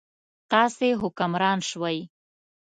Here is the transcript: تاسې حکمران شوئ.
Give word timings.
تاسې 0.51 0.87
حکمران 1.01 1.57
شوئ. 1.69 1.99